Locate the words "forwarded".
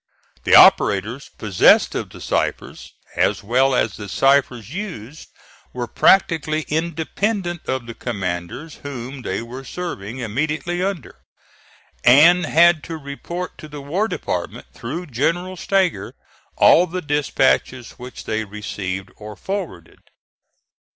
19.35-19.99